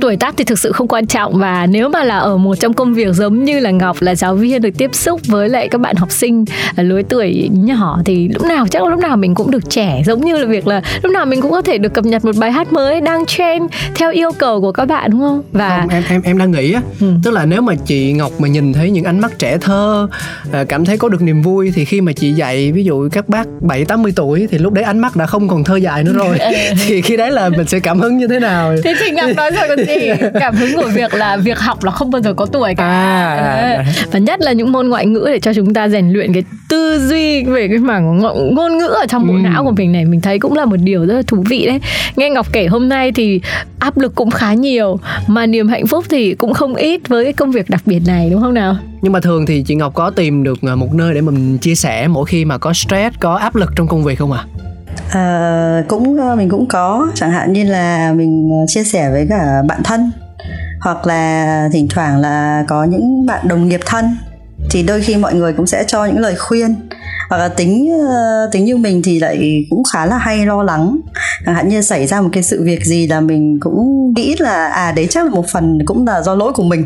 [0.02, 2.74] Tuổi tác thì thực sự không quan trọng và nếu mà là ở một trong
[2.74, 5.82] công việc giống như là ngọc là giáo viên được tiếp xúc với lại các
[5.82, 9.36] bạn học sinh ở lứa tuổi nhỏ thì lúc nào chắc là lúc nào mình
[9.36, 11.94] cũng được trẻ giống như là việc là lúc nào mình cũng có thể được
[11.94, 13.64] cập nhật một bài hát mới đang trend
[13.96, 15.42] theo yêu cầu của các bạn đúng không?
[15.52, 17.08] Và không, em em em đang nghĩ á ừ.
[17.24, 20.08] tức là nếu mà chị ngọc mà nhìn thấy những ánh mắt trẻ thơ
[20.52, 23.30] à, cảm thấy có được niềm vui thì khi mà chị dạy ví dụ các
[23.30, 26.04] bác bảy tám mươi tuổi thì lúc đấy ánh mắt đã không còn thơ dài
[26.04, 26.38] nữa rồi.
[26.52, 26.74] Ừ.
[26.88, 28.76] thì khi đấy là mình sẽ cảm hứng như thế nào?
[28.84, 30.10] Thế thì ngọc nói rồi còn gì?
[30.40, 32.84] Cảm hứng của việc là việc học là không bao giờ có tuổi cả.
[32.84, 33.81] À, à,
[34.12, 37.00] và nhất là những môn ngoại ngữ để cho chúng ta rèn luyện cái tư
[37.10, 38.18] duy về cái mảng
[38.56, 39.40] ngôn ngữ ở trong bộ ừ.
[39.44, 41.80] não của mình này mình thấy cũng là một điều rất là thú vị đấy
[42.16, 43.42] nghe ngọc kể hôm nay thì
[43.80, 47.34] áp lực cũng khá nhiều mà niềm hạnh phúc thì cũng không ít với cái
[47.34, 50.10] công việc đặc biệt này đúng không nào nhưng mà thường thì chị Ngọc có
[50.10, 53.36] tìm được à, một nơi để mình chia sẻ mỗi khi mà có stress có
[53.36, 54.46] áp lực trong công việc không ạ?
[54.46, 54.62] À?
[55.12, 59.28] À, cũng ờ, mình cũng có chẳng hạn như là mình ờ, chia sẻ với
[59.30, 60.12] cả bạn thân
[60.82, 64.18] hoặc là thỉnh thoảng là có những bạn đồng nghiệp thân
[64.72, 66.76] thì đôi khi mọi người cũng sẽ cho những lời khuyên.
[67.30, 70.98] Hoặc là tính ờ, tính như mình thì lại cũng khá là hay lo lắng.
[71.46, 74.68] Chẳng hạn như xảy ra một cái sự việc gì là mình cũng nghĩ là
[74.68, 76.86] à đấy chắc là một phần cũng là do lỗi của mình.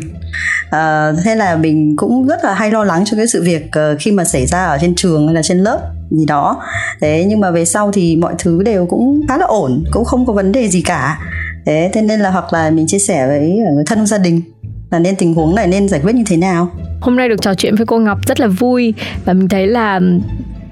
[0.70, 3.96] À, thế là mình cũng rất là hay lo lắng cho cái sự việc ờ,
[4.00, 5.80] khi mà xảy ra ở trên trường hay là trên lớp
[6.10, 6.62] gì đó.
[7.00, 10.26] Thế nhưng mà về sau thì mọi thứ đều cũng khá là ổn cũng không
[10.26, 11.18] có vấn đề gì cả
[11.66, 14.42] thế thế nên là hoặc là mình chia sẻ với ờ, người thân gia đình
[14.90, 16.68] là nên tình huống này nên giải quyết như thế nào?
[17.00, 20.00] Hôm nay được trò chuyện với cô Ngọc rất là vui và mình thấy là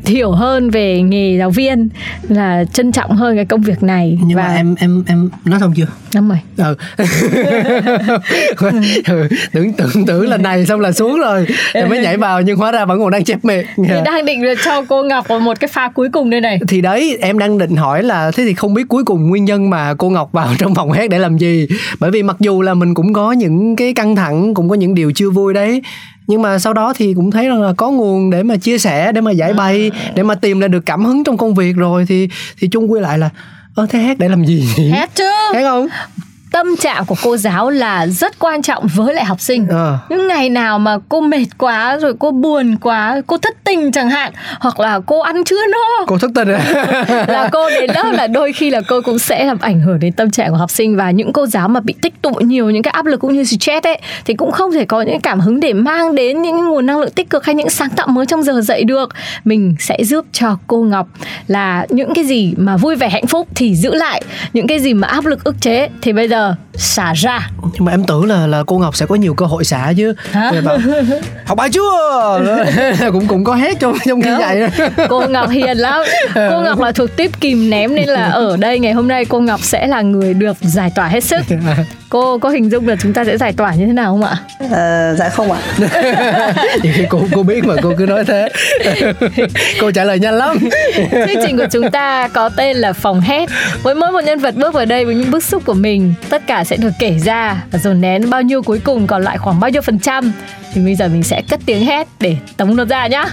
[0.07, 1.89] hiểu hơn về nghề giáo viên
[2.29, 4.43] là trân trọng hơn cái công việc này nhưng và...
[4.43, 5.87] mà em em em nói xong chưa?
[6.15, 6.39] Năm rồi.
[6.97, 7.05] Ừ.
[9.07, 11.47] ừ tưởng tưởng tưởng là này xong là xuống rồi.
[11.73, 13.67] Em mới nhảy vào nhưng hóa ra vẫn còn đang chép miệng.
[13.77, 16.61] Thì đang định cho cô ngọc một cái pha cuối cùng đây này.
[16.69, 19.71] Thì đấy em đang định hỏi là thế thì không biết cuối cùng nguyên nhân
[19.71, 21.67] mà cô ngọc vào trong phòng hát để làm gì?
[22.01, 24.95] Bởi vì mặc dù là mình cũng có những cái căng thẳng cũng có những
[24.95, 25.83] điều chưa vui đấy
[26.27, 29.13] nhưng mà sau đó thì cũng thấy rằng là có nguồn để mà chia sẻ
[29.13, 32.05] để mà giải bày để mà tìm lại được cảm hứng trong công việc rồi
[32.09, 32.29] thì
[32.61, 33.31] thì chung quy lại là
[33.75, 34.69] Ơ thế hát để làm gì?
[34.93, 35.87] hát chứ Hát không?
[36.55, 39.99] Tâm trạng của cô giáo là rất quan trọng với lại học sinh Ờ.
[40.09, 44.11] những ngày nào mà cô mệt quá rồi cô buồn quá cô thất tình chẳng
[44.11, 46.85] hạn hoặc là cô ăn chưa no Cô thất tình à?
[47.29, 50.13] là cô đến lớp là đôi khi là cô cũng sẽ làm ảnh hưởng đến
[50.13, 52.83] tâm trạng của học sinh và những cô giáo mà bị tích tụ nhiều những
[52.83, 55.61] cái áp lực cũng như stress ấy thì cũng không thể có những cảm hứng
[55.61, 58.43] để mang đến những nguồn năng lượng tích cực hay những sáng tạo mới trong
[58.43, 59.09] giờ dạy được
[59.45, 61.09] mình sẽ giúp cho cô Ngọc
[61.47, 64.95] là những cái gì mà vui vẻ hạnh phúc thì giữ lại những cái gì
[64.95, 66.64] mà áp lực ức chế thì bây giờ Hello.
[66.77, 69.65] Xả ra Nhưng mà em tưởng là là cô Ngọc sẽ có nhiều cơ hội
[69.65, 70.15] xả chứ.
[70.33, 70.53] Hả?
[70.65, 70.79] Bảo,
[71.47, 71.91] học bài chưa?
[73.13, 74.39] cũng cũng có hát trong trong khi Đúng.
[74.41, 74.71] dạy.
[75.09, 76.01] cô Ngọc hiền lắm
[76.35, 79.41] cô Ngọc là thuộc tiếp kìm ném nên là ở đây ngày hôm nay cô
[79.41, 81.41] Ngọc sẽ là người được giải tỏa hết sức
[82.09, 84.37] cô có hình dung là chúng ta sẽ giải tỏa như thế nào không ạ
[84.71, 85.59] Ờ, dạ không ạ
[86.83, 88.49] Nhiều khi cô cô biết mà cô cứ nói thế.
[89.81, 90.59] cô trả lời nhanh lắm.
[91.11, 93.49] chương trình của chúng ta có tên là phòng hét
[93.83, 96.43] với mỗi một nhân vật bước vào đây với những bức xúc của mình tất
[96.47, 99.61] cả sẽ được kể ra và dồn nén bao nhiêu cuối cùng còn lại khoảng
[99.61, 100.33] bao nhiêu phần trăm
[100.73, 103.25] thì bây giờ mình sẽ cất tiếng hét để tống nó ra nhá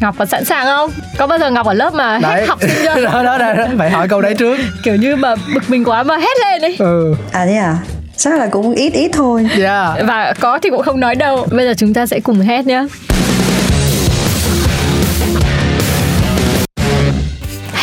[0.00, 0.90] Ngọc có sẵn sàng không?
[1.18, 3.00] Có bao giờ Ngọc ở lớp mà hét học sinh chưa?
[3.04, 3.66] đó, đó, đó, đó.
[3.78, 4.56] Phải hỏi câu đấy trước.
[4.84, 7.14] Kiểu như mà bực mình quá mà hét lên ấy Ừ.
[7.32, 7.76] à thế à
[8.16, 9.94] chắc là cũng ít ít thôi Dạ.
[10.04, 12.86] Và có thì cũng không nói đâu Bây giờ chúng ta sẽ cùng hét nhé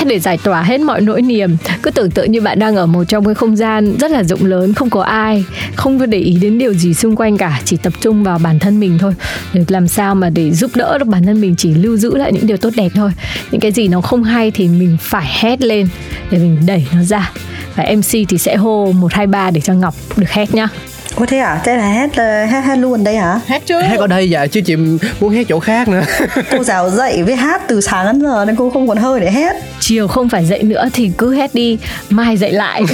[0.07, 1.57] Để giải tỏa hết mọi nỗi niềm.
[1.81, 4.45] Cứ tưởng tượng như bạn đang ở một trong cái không gian rất là rộng
[4.45, 7.77] lớn Không có ai Không có để ý đến điều gì xung quanh cả Chỉ
[7.77, 9.13] tập trung vào bản thân mình thôi.
[9.53, 12.33] Để làm sao mà để giúp đỡ được bản thân mình Chỉ lưu giữ lại
[12.33, 13.11] những điều tốt đẹp thôi.
[13.51, 15.87] Những cái gì nó không hay thì mình phải hét lên
[16.31, 17.31] Để mình đẩy nó ra.
[17.75, 20.67] Và MC thì sẽ hô 1, 2, 3 để cho Ngọc được hét nhá.
[21.15, 21.61] Ủa thế à?
[21.63, 23.39] Thế là hát ờ, hát hát luôn đây hả?
[23.47, 23.81] Hát chưa?
[23.81, 24.75] Hát ở đây dạ chứ chị
[25.19, 26.01] muốn hát chỗ khác nữa.
[26.51, 29.31] Cô giáo dạy với hát từ sáng đến giờ nên cô không còn hơi để
[29.31, 29.55] hát.
[29.79, 31.77] chiều không phải dậy nữa thì cứ hét đi
[32.09, 32.83] mai dậy lại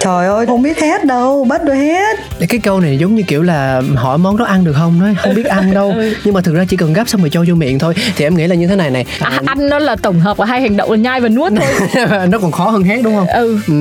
[0.00, 2.18] Trời ơi, không biết hát đâu, bắt tôi hát.
[2.48, 5.34] Cái câu này giống như kiểu là hỏi món đó ăn được không nói không
[5.34, 5.94] biết ăn đâu
[6.24, 8.36] nhưng mà thực ra chỉ cần gắp xong rồi cho vô miệng thôi thì em
[8.36, 10.76] nghĩ là như thế này này à, ăn nó là tổng hợp của hai hành
[10.76, 13.74] động là nhai và nuốt thôi nó còn khó hơn hát đúng không ừ Ừ.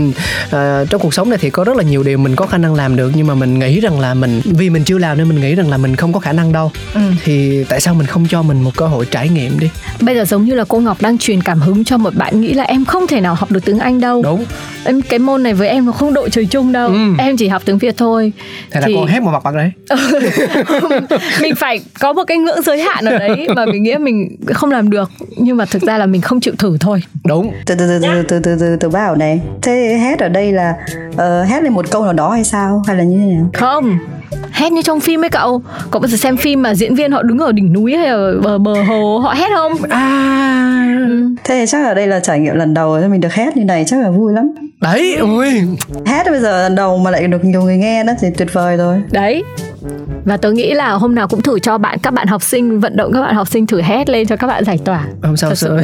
[0.51, 2.75] À, trong cuộc sống này thì có rất là nhiều điều mình có khả năng
[2.75, 5.41] làm được nhưng mà mình nghĩ rằng là mình vì mình chưa làm nên mình
[5.41, 6.99] nghĩ rằng là mình không có khả năng đâu Ừ.
[7.23, 9.69] thì tại sao mình không cho mình một cơ hội trải nghiệm đi
[10.01, 12.53] bây giờ giống như là cô ngọc đang truyền cảm hứng cho một bạn nghĩ
[12.53, 14.45] là em không thể nào học được tiếng anh đâu đúng
[14.85, 16.95] em cái môn này với em nó không độ trời chung đâu Ừ.
[17.17, 18.33] em chỉ học tiếng việt thôi
[18.71, 19.71] thế là cô hát một mặt bằng đấy
[21.41, 24.71] mình phải có một cái ngưỡng giới hạn ở đấy mà mình nghĩ mình không
[24.71, 27.87] làm được nhưng mà thực ra là mình không chịu thử thôi đúng Từ từ
[27.87, 29.39] từ từ từ từ từ, bảo này.
[29.61, 30.73] Thế hát ở đây là
[31.17, 32.83] ờ, hát lên một câu nào đó hay sao?
[32.87, 33.49] Hay là như thế nào?
[33.53, 33.97] không
[34.51, 37.21] hét như trong phim ấy cậu cậu bao giờ xem phim mà diễn viên họ
[37.23, 40.45] đứng ở đỉnh núi hay ở bờ, bờ hồ họ hét không à
[41.43, 43.99] Thế chắc ở đây là trải nghiệm lần đầu mình được hát như này chắc
[43.99, 44.51] là vui lắm.
[44.81, 45.47] đấy ui
[46.05, 48.77] Hát bây giờ lần đầu mà lại được nhiều người nghe đó thì tuyệt vời
[48.77, 49.01] rồi.
[49.11, 49.43] đấy
[50.25, 52.97] và tôi nghĩ là hôm nào cũng thử cho bạn các bạn học sinh vận
[52.97, 55.03] động các bạn học sinh thử hét lên cho các bạn giải tỏa.
[55.21, 55.69] Không sao sợ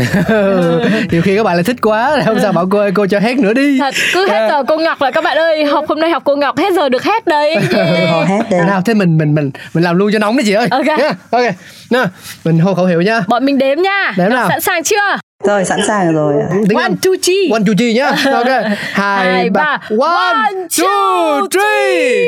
[1.11, 3.37] nhiều khi các bạn lại thích quá không sao bảo cô ơi cô cho hát
[3.37, 3.79] nữa đi.
[3.79, 6.35] Thật cứ hết giờ cô ngọc là các bạn ơi học hôm nay học cô
[6.35, 7.55] ngọc hết giờ được hét đấy.
[8.11, 8.61] Họ hát đây.
[8.67, 10.67] nào thế mình mình mình mình làm luôn cho nóng đấy chị ơi.
[10.71, 10.85] Ok.
[10.85, 11.43] Nha, ok.
[11.89, 12.05] Nè
[12.45, 13.21] mình hô khẩu hiệu nha.
[13.27, 14.13] Bọn mình đếm nha.
[14.17, 14.49] Đếm nào.
[14.49, 16.33] sẵn sàng chưa Rồi sẵn sàng rồi.
[16.41, 16.47] ạ.
[16.75, 18.47] one two three one two three nhá ok
[18.93, 19.79] hai Hai, ba ba.
[19.89, 22.25] one One, two three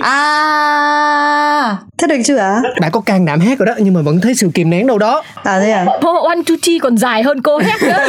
[0.00, 2.60] À, thế được chưa ạ?
[2.80, 4.98] đã có can đảm hát rồi đó nhưng mà vẫn thấy sự kìm nén đâu
[4.98, 5.84] đó À thế à?
[6.02, 7.98] hô one two three còn dài hơn cô hét nữa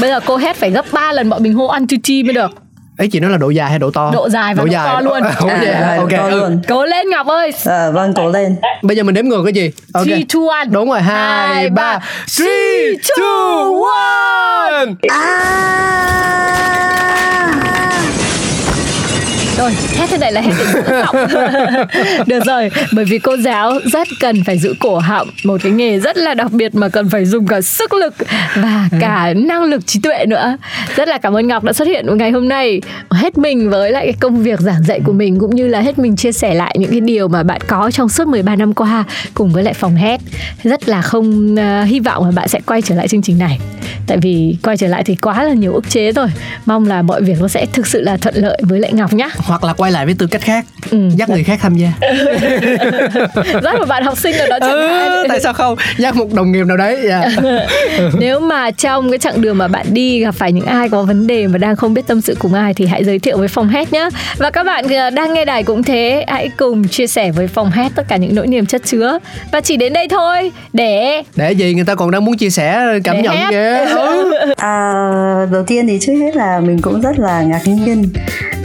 [0.00, 2.32] bây giờ cô hét phải gấp 3 lần bọn mình hô one two three mới
[2.34, 2.50] được
[2.98, 4.10] ấy chị nói là độ dài hay độ to?
[4.14, 5.22] Độ dài và độ to luôn.
[5.40, 5.96] Vậy À, hả?
[5.96, 6.10] độ ok.
[6.12, 6.60] to luôn.
[6.68, 7.52] cố lên ngọc ơi.
[7.64, 8.56] Ờ, vâng, cố lên.
[8.82, 9.70] bây giờ mình đếm ngược cái gì?
[9.94, 10.04] Ok.
[10.04, 10.64] Three two one.
[10.70, 11.98] Đúng rồi hai ba.
[11.98, 12.04] ba.
[12.36, 14.94] three two one
[19.58, 21.16] Rồi, hét thế này là họng
[22.26, 25.98] Được rồi, bởi vì cô giáo rất cần phải giữ cổ họng Một cái nghề
[26.00, 28.14] rất là đặc biệt mà cần phải dùng cả sức lực
[28.56, 30.56] Và cả năng lực trí tuệ nữa.
[30.96, 34.06] Rất là cảm ơn Ngọc đã xuất hiện ngày hôm nay Hết mình với lại
[34.06, 36.76] cái công việc giảng dạy của mình Cũng như là hết mình chia sẻ lại
[36.78, 39.96] những cái điều mà bạn có trong suốt 13 năm qua Cùng với lại phòng
[39.96, 40.20] hét
[40.64, 43.58] Rất là không uh, hy vọng là bạn sẽ quay trở lại chương trình này.
[44.06, 46.28] Tại vì quay trở lại thì quá là nhiều ức chế rồi.
[46.66, 49.28] Mong là mọi việc nó sẽ thực sự là thuận lợi với lại Ngọc nhá
[49.48, 50.98] hoặc là quay lại với tư cách khác Ừ.
[51.16, 51.88] dắt người khác tham gia.
[53.62, 55.76] Rất một bạn học sinh nào đó chẳng ừ, tại sao không?
[55.98, 57.24] Dắt một đồng nghiệp nào đấy dạ.
[58.18, 61.26] nếu mà trong cái chặng đường mà bạn đi gặp phải những ai có vấn
[61.26, 63.68] đề mà đang không biết tâm sự cùng ai thì hãy giới thiệu với phòng
[63.68, 64.08] hát nhé
[64.38, 67.70] và các bạn ờ, đang nghe đài cũng thế hãy cùng chia sẻ với phòng
[67.70, 69.18] hát tất cả những nỗi niềm chất chứa.
[69.52, 71.74] Và chỉ đến đây thôi để để gì?
[71.74, 73.84] Người ta còn đang muốn chia sẻ cảm Để nhận kìa.
[73.94, 74.32] Ừ.
[74.56, 74.92] à,
[75.52, 78.04] đầu tiên thì trước hết là mình cũng rất là ngạc nhiên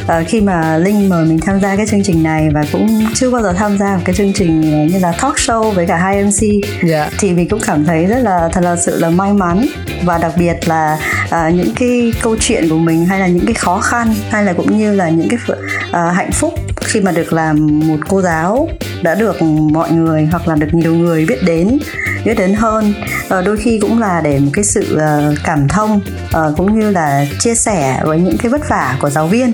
[0.04, 3.32] uh, khi mà linh mời mình tham gia cái chương trình này và cũng chưa
[3.32, 6.24] bao giờ tham gia một cái chương trình như là talk show với cả hai
[6.24, 7.10] mc dạ.
[7.20, 9.66] thì mình cũng cảm thấy rất là thật là sự là may mắn
[10.04, 13.54] và đặc biệt là uh, những cái câu chuyện của mình hay là những cái
[13.54, 17.34] khó khăn hay là cũng như là những cái uh, hạnh phúc khi mà được
[17.34, 18.70] làm một cô giáo
[19.02, 21.80] đã được mọi người hoặc là được nhiều người biết đến
[22.26, 22.94] biết đến hơn.
[23.30, 26.92] Ờ, đôi khi cũng là để một cái sự ờ, cảm thông ờ, cũng như
[26.92, 29.54] là chia sẻ với những cái vất vả của giáo viên.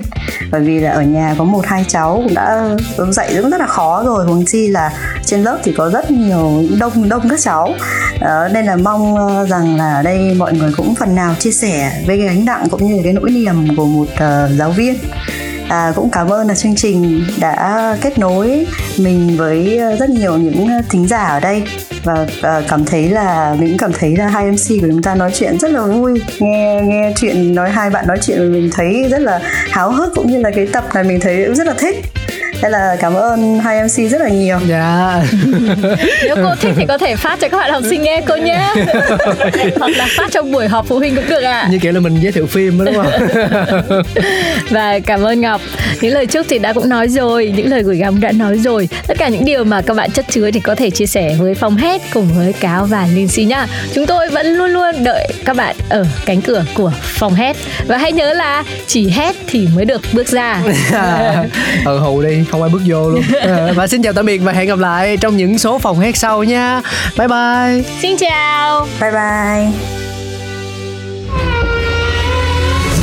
[0.50, 2.68] Bởi vì là ở nhà có một, hai cháu cũng đã
[3.10, 4.26] dạy cũng rất là khó rồi.
[4.26, 4.92] Huống chi là
[5.24, 7.72] trên lớp thì có rất nhiều đông đông các cháu.
[8.52, 9.16] Nên là mong
[9.48, 12.66] rằng là ở đây mọi người cũng phần nào chia sẻ với cái gánh nặng
[12.70, 14.06] cũng như cái nỗi niềm của một
[14.58, 14.98] giáo viên
[15.70, 20.36] à, cũng cảm ơn là chương trình đã kết nối mình với ờ, rất nhiều
[20.36, 21.62] những ờ, thính giả ở đây.
[22.04, 25.14] Và uh, cảm thấy là mình cũng cảm thấy là hai MC của chúng ta
[25.14, 26.22] nói chuyện rất là vui.
[26.38, 30.26] Nghe nghe chuyện nói hai bạn nói chuyện mình thấy rất là háo hức cũng
[30.26, 31.96] như là cái tập này mình thấy cũng rất là thích.
[32.60, 34.58] Thế là cảm ơn hai MC rất là nhiều.
[34.68, 35.22] Dạ.
[36.24, 38.74] Nếu cô thích thì có thể phát cho các bạn học sinh nghe cô nhé.
[39.78, 41.60] Hoặc là phát trong buổi họp phụ huynh cũng được ạ.
[41.60, 41.68] À.
[41.70, 43.12] Như kiểu là mình giới thiệu phim đó đúng không?
[44.70, 45.60] Và cảm ơn Ngọc.
[46.00, 48.88] Những lời chúc thì đã cũng nói rồi, những lời gửi gắm đã nói rồi.
[49.06, 51.54] Tất cả những điều mà các bạn chất chứa thì có thể chia sẻ với
[51.54, 53.66] phòng hết cùng với Cáo và Linh Si nhá.
[53.94, 57.98] Chúng tôi vẫn luôn luôn đợi các bạn ở cánh cửa của phòng hết và
[57.98, 60.62] hãy nhớ là chỉ hét thì mới được bước ra.
[61.84, 63.22] ừ hù đi không ai bước vô luôn.
[63.40, 66.16] Ờ, và xin chào tạm biệt và hẹn gặp lại trong những số phòng hát
[66.16, 66.82] sau nha.
[67.18, 67.82] Bye bye.
[68.00, 68.86] Xin chào.
[69.00, 69.72] Bye bye.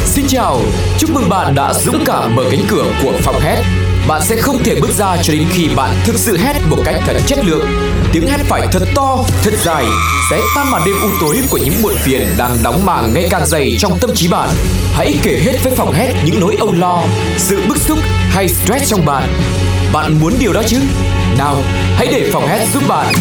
[0.05, 0.59] Xin chào,
[0.99, 3.86] chúc mừng bạn đã dũng cảm mở cánh cửa của phòng hét.
[4.07, 6.95] Bạn sẽ không thể bước ra cho đến khi bạn thực sự hét một cách
[7.05, 7.67] thật chất lượng.
[8.11, 9.85] Tiếng hét phải thật to, thật dài,
[10.29, 13.45] sẽ tan màn đêm u tối của những muộn phiền đang đóng màng ngày càng
[13.45, 14.49] dày trong tâm trí bạn.
[14.93, 17.03] Hãy kể hết với phòng hét những nỗi âu lo,
[17.37, 19.33] sự bức xúc hay stress trong bạn.
[19.93, 20.79] Bạn muốn điều đó chứ?
[21.37, 21.61] Nào,
[21.95, 23.13] hãy để phòng hét giúp bạn